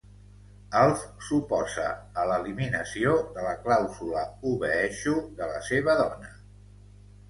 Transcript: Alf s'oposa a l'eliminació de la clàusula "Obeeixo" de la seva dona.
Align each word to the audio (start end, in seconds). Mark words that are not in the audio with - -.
Alf 0.79 1.03
s'oposa 1.25 1.85
a 2.23 2.25
l'eliminació 2.31 3.15
de 3.37 3.47
la 3.49 3.55
clàusula 3.69 4.27
"Obeeixo" 4.57 5.19
de 5.41 5.55
la 5.57 5.65
seva 5.73 6.01
dona. 6.07 6.39